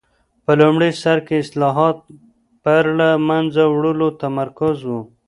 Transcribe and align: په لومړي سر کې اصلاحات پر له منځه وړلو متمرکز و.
په 0.45 0.51
لومړي 0.61 0.91
سر 1.01 1.17
کې 1.27 1.35
اصلاحات 1.43 1.97
پر 2.63 2.83
له 2.99 3.09
منځه 3.29 3.63
وړلو 3.67 4.07
متمرکز 4.13 4.77
و. 4.85 4.91